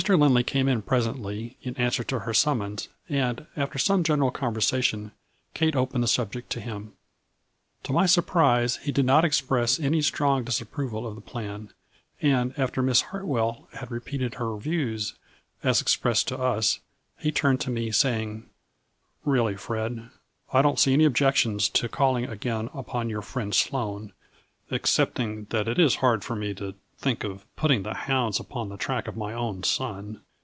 Lindley 0.09 0.43
came 0.43 0.67
in 0.67 0.81
presently 0.81 1.57
in 1.61 1.75
answer 1.77 2.03
to 2.05 2.21
her 2.21 2.33
summons, 2.33 2.89
and, 3.07 3.45
after 3.55 3.77
some 3.77 4.03
general 4.03 4.31
conversa 4.31 4.81
tion, 4.83 5.11
Kate 5.53 5.75
opened 5.75 6.01
the 6.03 6.07
subject 6.07 6.49
to 6.49 6.59
him. 6.59 6.93
To 7.83 7.93
my 7.93 8.07
surprise, 8.07 8.77
he 8.77 8.91
did 8.91 9.05
not 9.05 9.23
express 9.23 9.79
any 9.79 10.01
strong 10.01 10.43
150 10.43 10.63
A 10.63 10.65
FLURRY 10.73 10.85
IN 10.85 10.91
DIAMONDS. 10.91 11.05
disapproval 11.05 11.07
of 11.07 11.15
the 11.15 11.29
plan, 11.29 11.73
and, 12.41 12.53
after 12.57 12.81
Miss 12.81 13.01
Hartwell 13.11 13.67
had 13.73 13.91
repeated 13.91 14.33
her 14.35 14.57
views, 14.57 15.13
as 15.63 15.81
expressed 15.81 16.27
to 16.29 16.39
us, 16.39 16.79
he 17.19 17.31
turned 17.31 17.61
to 17.61 17.69
me 17.69 17.91
saying:" 17.91 18.49
Really, 19.23 19.55
Fred, 19.55 20.09
I 20.51 20.63
don't 20.63 20.79
see 20.79 20.93
any 20.93 21.05
objections 21.05 21.69
to 21.69 21.87
calling 21.87 22.25
again 22.25 22.71
upon 22.73 23.11
your 23.11 23.21
friend, 23.21 23.53
Sloane, 23.53 24.13
except 24.71 25.19
ing 25.19 25.45
that 25.51 25.67
it 25.67 25.77
is 25.77 25.97
hard 25.97 26.23
for 26.23 26.35
me 26.35 26.55
to 26.55 26.73
think 26.97 27.23
of 27.23 27.43
putting 27.55 27.81
the 27.81 27.95
hounds 27.95 28.39
upon 28.39 28.69
the 28.69 28.77
track 28.77 29.07
of 29.07 29.17
my 29.17 29.33
own 29.33 29.63
son. 29.63 30.21